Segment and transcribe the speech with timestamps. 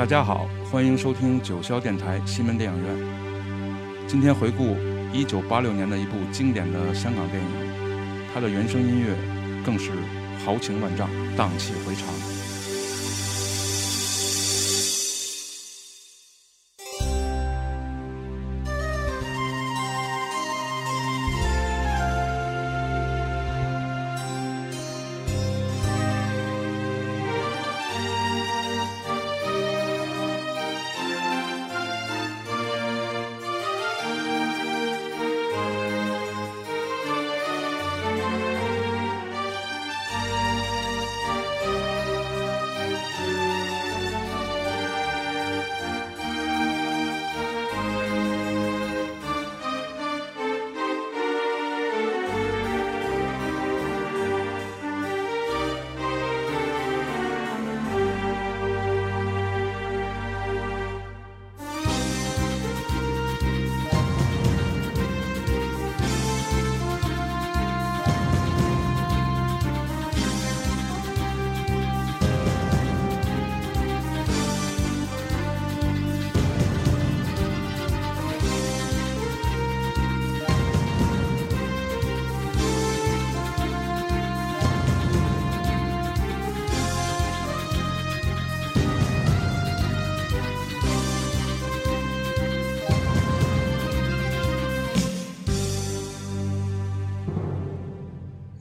[0.00, 4.06] 大家好，欢迎收听九霄电台西门电影院。
[4.08, 4.74] 今天回顾
[5.12, 7.50] 一九八六年的一部经典的香港电影，
[8.32, 9.14] 它的原声音乐
[9.62, 9.90] 更是
[10.42, 11.06] 豪情万丈，
[11.36, 12.06] 荡气回肠。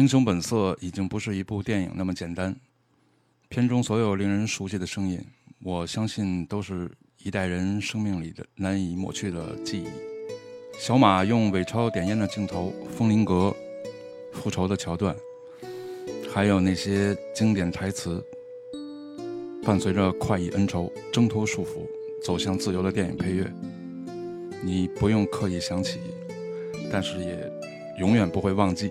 [0.00, 2.56] 英雄本色已经不是一部电影那么简单，
[3.50, 5.22] 片中所有令人熟悉的声音，
[5.62, 6.90] 我相信都是
[7.22, 9.88] 一代人生命里的难以抹去的记忆。
[10.78, 13.54] 小马用伪钞点烟的镜头，风铃阁
[14.32, 15.14] 复仇的桥段，
[16.32, 18.24] 还有那些经典台词，
[19.62, 21.86] 伴随着快意恩仇、挣脱束缚、
[22.24, 23.52] 走向自由的电影配乐，
[24.62, 26.00] 你不用刻意想起，
[26.90, 27.52] 但是也
[27.98, 28.90] 永远不会忘记。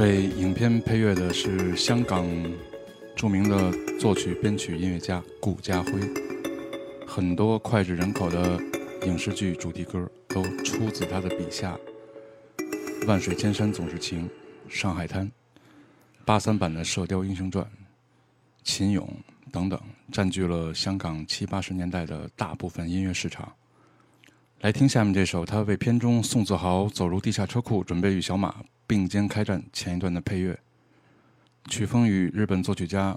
[0.00, 2.26] 为影片配乐的是香港
[3.14, 5.92] 著名的作曲、编曲音乐家顾嘉辉，
[7.06, 8.58] 很多脍炙人口的
[9.02, 11.78] 影视剧主题歌都出自他的笔下，
[13.06, 14.24] 《万水千山总是情》
[14.74, 15.26] 《上海滩》，
[16.24, 17.62] 八三版的《射雕英雄传》，
[18.64, 19.02] 《秦俑》
[19.52, 19.78] 等等，
[20.10, 23.52] 占据了香港七八十年代的大部分音乐市场。
[24.62, 28.54] 来听下面这首，他为片中宋子豪走入地下车库，准备与小马
[28.90, 30.58] 并肩开战前一段的配乐。
[31.68, 33.16] 曲风与日本作曲家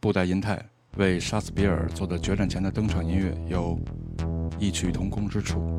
[0.00, 0.58] 布袋银太
[0.96, 3.78] 为杀死比尔做的决战前的登场音乐有
[4.58, 5.78] 异曲同工之处。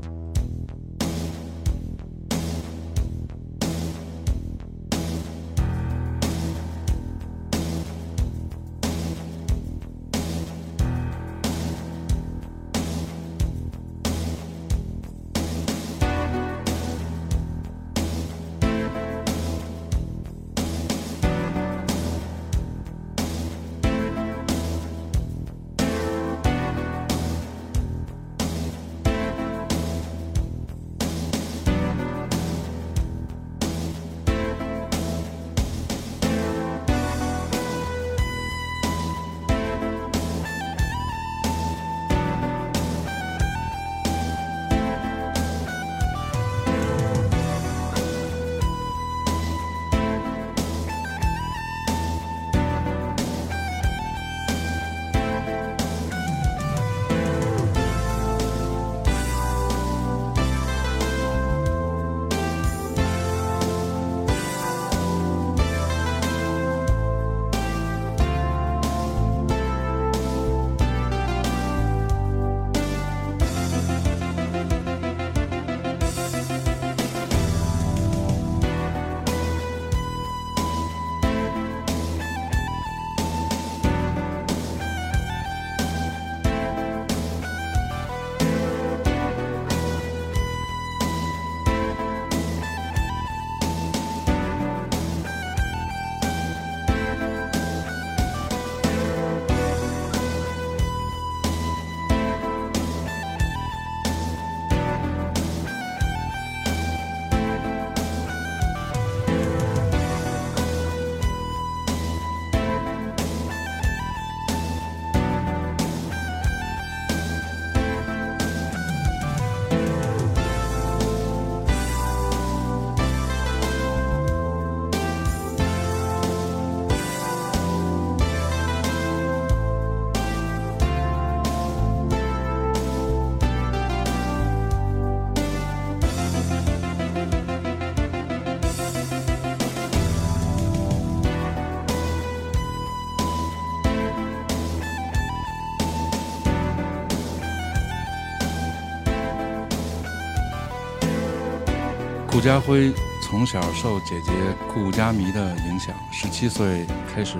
[152.41, 154.31] 顾家辉从小受姐姐
[154.73, 157.37] 顾佳弥的影响，十七岁开始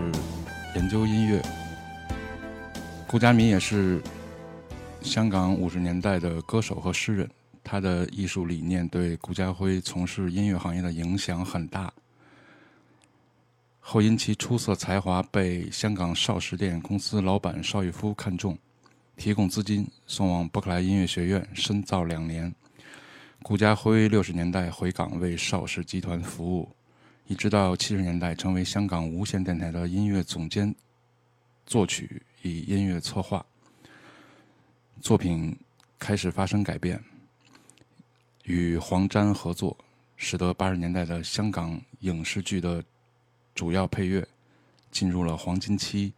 [0.75, 1.41] 研究音乐。
[3.07, 3.99] 顾佳弥也是
[5.01, 7.27] 香港五十年代的歌手和诗人，
[7.63, 11.91] 他的艺术理念对顾家辉从事音乐行业的影响很大。
[13.79, 18.55] 后因其出色才华被香港邵氏电影公司老板邵逸夫看中，
[19.17, 22.53] 提供资金送往伯克莱音乐学院深造两年。
[23.43, 26.69] 顾家辉六十年代回港为邵氏集团服务，
[27.27, 30.73] 一直到七十年代成为香港无线电台的音乐总监、
[31.65, 33.43] 作曲与音乐策划。
[35.01, 35.57] 作品
[35.97, 37.03] 开始发生改变，
[38.43, 39.75] 与黄沾合作，
[40.15, 42.81] 使得八十年代的香港影视剧的
[43.55, 44.25] 主要配乐
[44.91, 46.13] 进入了黄金期，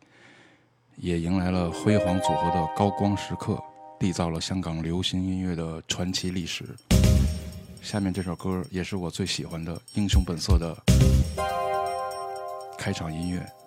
[0.98, 3.58] 也迎来了辉煌组合的高光时刻，
[3.98, 6.76] 缔造了香港流行音乐的传奇历史。
[7.84, 10.76] 下面这首歌也是我最喜欢的《英雄本色》的
[12.78, 13.63] 开场音乐。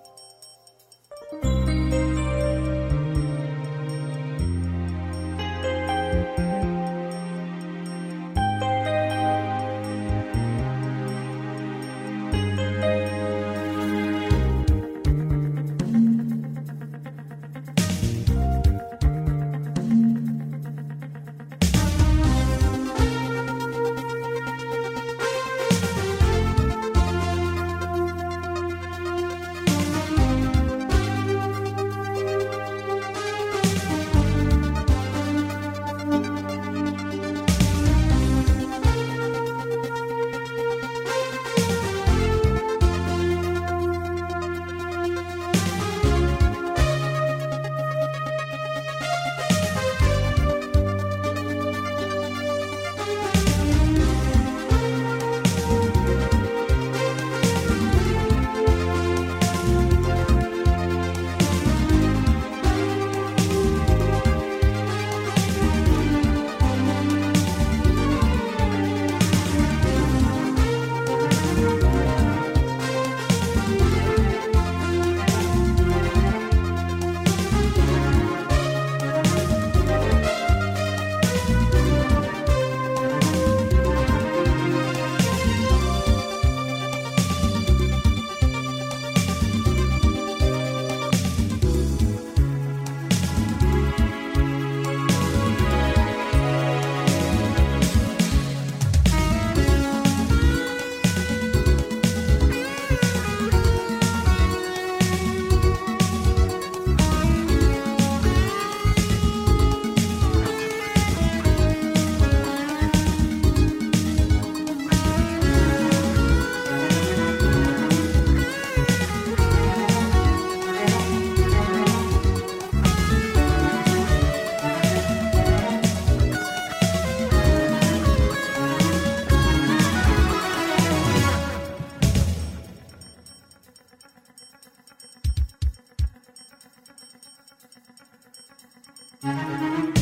[139.26, 139.98] Thank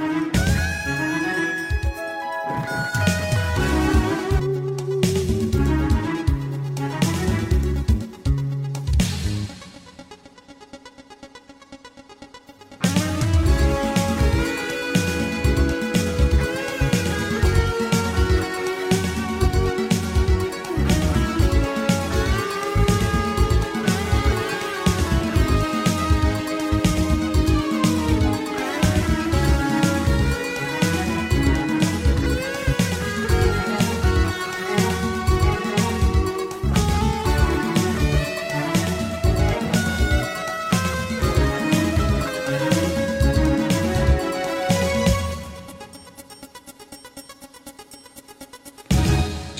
[0.00, 0.07] you.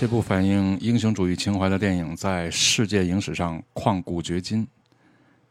[0.08, 4.66] 一部反映英雄主义情怀的电影在世界影史上旷古绝今。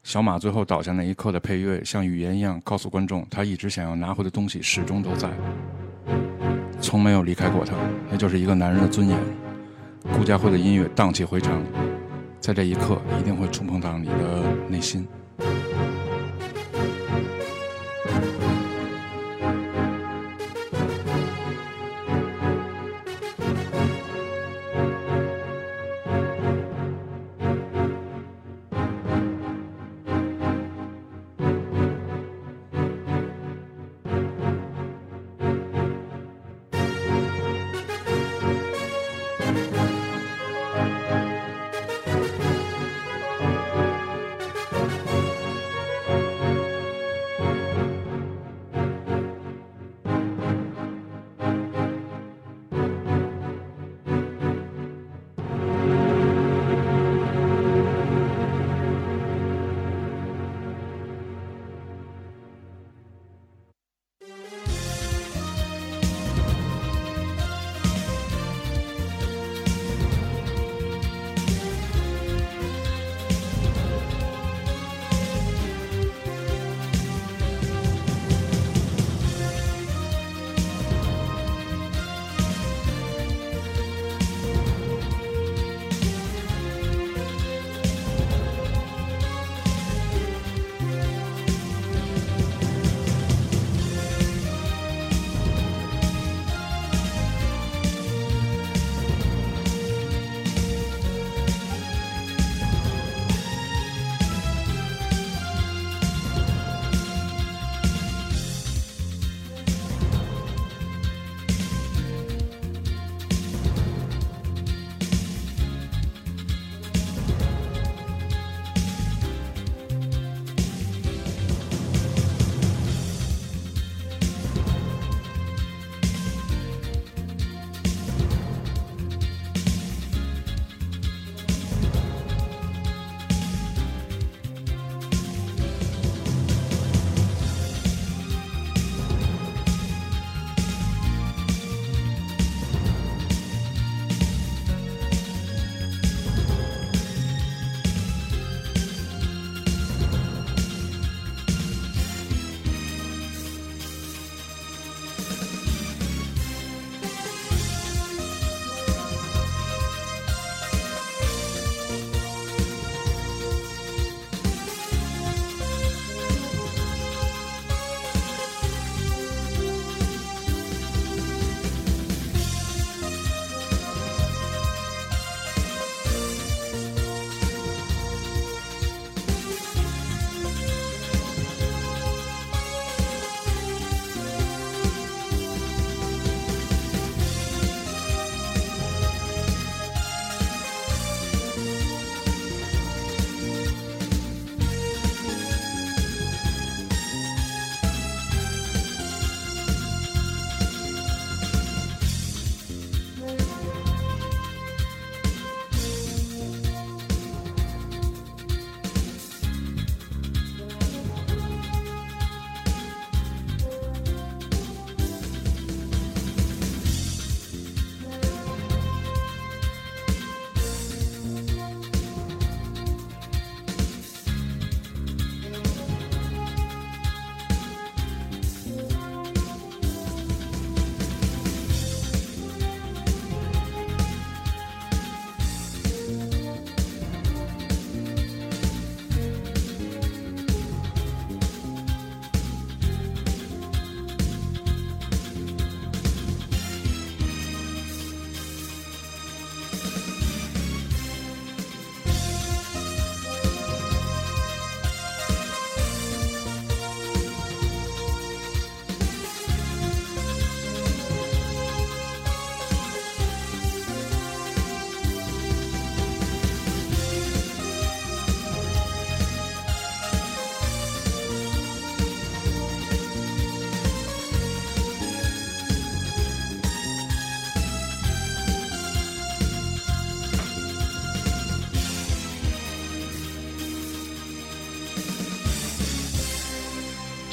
[0.02, 5.30] 小马最后倒下那一刻的配乐，像语言一样告诉观众，他一直想要拿回的东西始终都在，
[6.82, 7.76] 从没有离开过他，
[8.10, 9.20] 那就是一个男人的尊严。
[10.16, 11.62] 顾家辉的音乐荡气回肠，
[12.40, 15.08] 在这一刻一定会触碰到你的内心。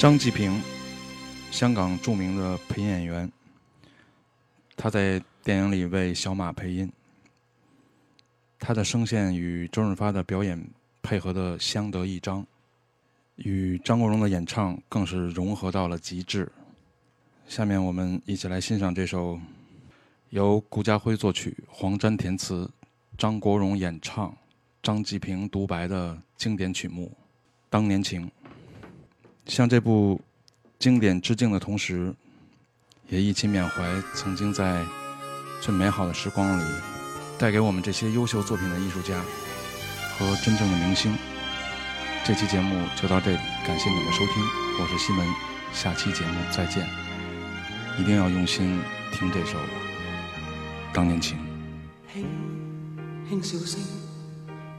[0.05, 0.61] 张继平，
[1.49, 3.31] 香港著名的配音演员，
[4.77, 6.87] 他在电影里为小马配音，
[8.59, 10.63] 他的声线与周润发的表演
[11.01, 12.45] 配合的相得益彰，
[13.37, 16.51] 与张国荣的演唱更是融合到了极致。
[17.47, 19.39] 下面我们一起来欣赏这首
[20.29, 22.69] 由顾嘉辉作曲、黄沾填词、
[23.17, 24.31] 张国荣演唱、
[24.83, 27.07] 张继平独白的经典曲目
[27.71, 28.27] 《当年情》。
[29.47, 30.19] 向这部
[30.79, 32.13] 经典致敬的同时，
[33.09, 34.83] 也一起缅怀曾经在
[35.61, 36.63] 最美好的时光里
[37.37, 39.21] 带给我们这些优秀作品的艺术家
[40.17, 41.15] 和真正的明星。
[42.23, 44.43] 这期节目就到这里，感谢你的收听，
[44.79, 45.27] 我是西门，
[45.71, 46.87] 下期节目再见。
[47.99, 48.79] 一定要用心
[49.13, 49.57] 听这首
[50.91, 51.37] 《当年情》。
[52.11, 53.79] 轻轻笑声，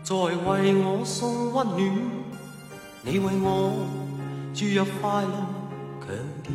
[0.03, 1.93] 在为我送温暖，
[3.05, 3.96] 你为我。
[4.57, 5.29] 注入快乐
[6.01, 6.49] 强健，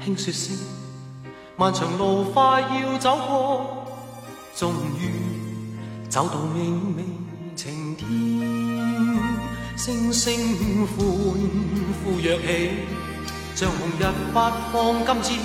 [0.00, 0.56] 轻轻说声，
[1.58, 3.86] 漫长路快要走过，
[4.56, 5.10] 终于
[6.08, 7.04] 走到明媚
[7.54, 8.08] 晴天。
[9.76, 11.06] 星星欢
[12.02, 12.70] 呼跃起，
[13.54, 15.38] 像红日发放金箭，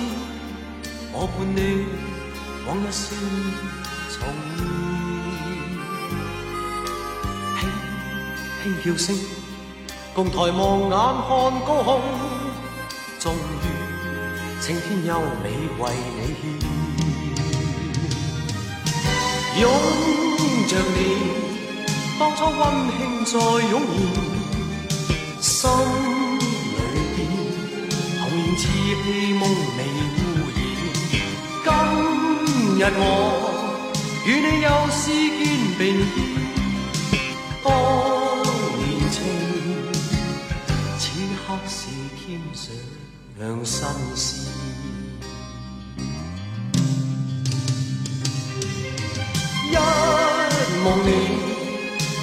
[1.12, 1.84] 我伴你
[2.66, 3.14] 往日笑
[4.08, 4.24] 重
[4.56, 4.73] 现。
[8.64, 9.14] 轻叫声，
[10.14, 11.28] 共抬望眼看
[11.66, 12.00] 高空，
[13.20, 13.36] 终于
[14.58, 16.42] 青天优美为你献。
[19.60, 19.62] 拥
[20.66, 20.98] 着你，
[22.18, 22.58] 当初温
[22.96, 23.32] 馨再
[23.68, 23.74] 涌
[25.42, 25.60] 现，心
[26.38, 26.42] 里
[27.16, 27.18] 边
[28.18, 28.64] 童年稚气
[29.34, 29.42] 梦
[29.76, 29.78] 未
[30.16, 30.18] 污
[30.56, 30.56] 染。
[31.66, 31.68] 今
[32.78, 32.98] 日我
[34.24, 35.42] 与你又是肩
[35.76, 35.80] 并
[36.14, 36.16] 肩。
[43.36, 44.26] 让心事，
[49.70, 49.72] 一
[50.84, 51.08] 望你，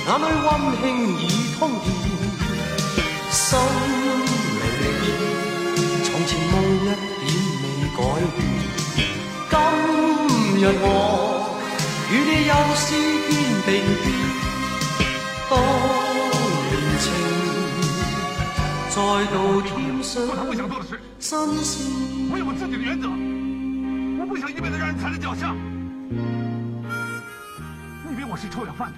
[0.06, 0.48] 眼里温
[0.82, 0.84] 馨
[1.20, 1.22] 已
[1.58, 1.86] 通电，
[3.30, 3.40] 心
[4.58, 4.82] 里边
[6.04, 7.24] 从前梦一点
[7.62, 7.66] 未
[7.96, 8.00] 改
[8.36, 8.40] 变。
[9.50, 9.54] 今
[10.60, 10.86] 日我
[12.10, 12.82] 与你又是
[13.30, 13.32] 肩
[13.66, 13.70] 并
[14.02, 14.06] 肩，
[18.92, 20.22] 再度添上。
[20.28, 20.36] 我
[22.38, 23.08] 有我自己的原则，
[24.20, 25.56] 我不想一辈子让人踩在脚下。
[28.04, 28.98] 你以为我是臭要饭的？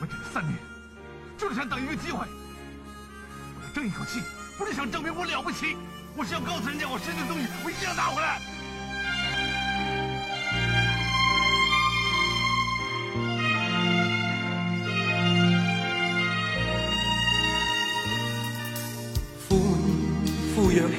[0.00, 0.58] 我等了三年，
[1.38, 2.26] 就是想等一个机会，
[3.54, 4.20] 我要争一口气，
[4.58, 5.76] 不是想证明我了不起，
[6.16, 8.40] 我是要告诉人家我失去的东西，我一定要拿回来。
[20.76, 20.92] 跃起，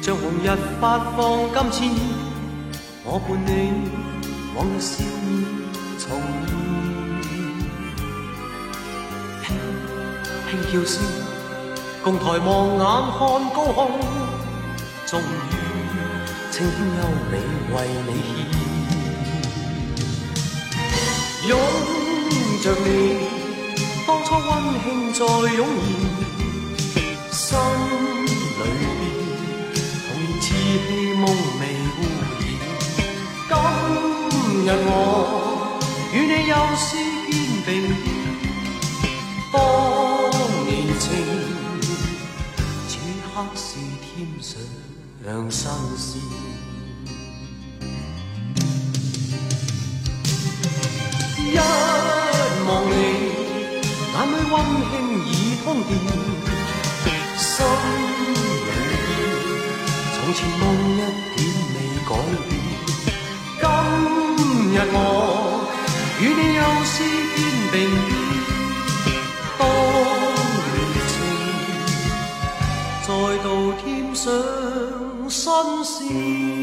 [0.00, 0.46] 像红日
[0.80, 1.20] 发放
[1.72, 1.90] 金箭，
[3.02, 3.50] 我伴你
[4.54, 5.28] 往日笑面
[5.98, 6.06] 重
[6.46, 6.48] 现。
[9.42, 9.50] 轻
[10.48, 11.02] 轻叫声，
[12.04, 12.80] 共抬望眼
[13.18, 13.78] 看高空，
[15.04, 15.22] 终于
[16.52, 17.34] 青天优美
[17.74, 18.30] 为你献。
[21.48, 21.52] 拥
[22.62, 22.86] 着你，
[24.06, 24.48] 当初温
[24.84, 25.18] 馨再
[25.56, 25.66] 涌
[26.78, 26.94] 现，
[27.32, 28.29] 心。
[30.40, 31.24] 希梦
[31.60, 31.62] 未
[31.96, 31.98] 污
[33.48, 33.52] 染，今
[34.66, 34.68] 日。
[34.86, 34.88] 我
[36.12, 36.86] 与你又是
[37.30, 37.32] 肩
[37.64, 38.02] 并肩。
[39.52, 39.54] 当
[40.64, 41.04] 年情，
[42.88, 42.90] 此
[43.22, 43.66] 刻是
[44.00, 44.06] 添
[45.50, 45.60] 上
[45.96, 46.22] 新鲜。
[51.52, 51.56] 一
[52.66, 52.92] 望你，
[54.12, 54.54] 眼里温
[54.90, 54.92] 馨
[55.26, 55.28] 已
[55.64, 55.88] 通电，
[57.36, 57.58] 心。
[60.32, 60.62] 从前梦
[60.92, 60.96] 一
[61.34, 61.38] 点
[61.74, 61.76] 未
[62.08, 62.10] 改
[62.46, 62.50] 变，
[63.58, 63.64] 今
[64.70, 64.94] 日我
[66.20, 66.94] 与你又是
[67.34, 67.36] 肩
[67.72, 67.74] 并
[68.06, 68.08] 肩，
[69.58, 69.60] 当
[70.70, 70.78] 年
[71.10, 71.12] 情
[73.02, 73.10] 再
[73.42, 73.44] 度
[73.82, 74.22] 添上
[75.28, 75.42] 新
[75.84, 76.59] 鲜。